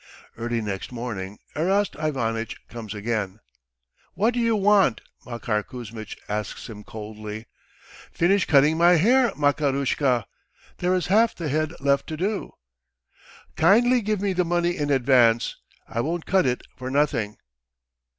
Early 0.35 0.61
next 0.61 0.91
morning 0.91 1.37
Erast 1.55 1.95
Ivanitch 1.95 2.57
comes 2.67 2.95
again. 2.95 3.39
"What 4.15 4.33
do 4.33 4.39
you 4.39 4.55
want?" 4.55 5.01
Makar 5.27 5.61
Kuzmitch 5.61 6.17
asks 6.27 6.67
him 6.67 6.83
coldly. 6.83 7.45
"Finish 8.11 8.47
cutting 8.47 8.79
my 8.79 8.93
hair, 8.93 9.29
Makarushka. 9.35 10.25
There 10.79 10.95
is 10.95 11.05
half 11.05 11.35
the 11.35 11.49
head 11.49 11.75
left 11.79 12.07
to 12.07 12.17
do." 12.17 12.55
"Kindly 13.55 14.01
give 14.01 14.21
me 14.21 14.33
the 14.33 14.43
money 14.43 14.75
in 14.75 14.89
advance. 14.89 15.57
I 15.87 16.01
won't 16.01 16.25
cut 16.25 16.47
it 16.47 16.63
for 16.75 16.89
nothing." 16.89 17.37